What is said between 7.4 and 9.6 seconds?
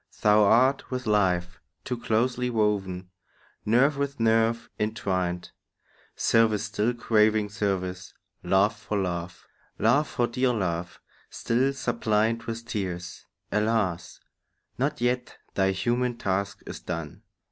service, love for love,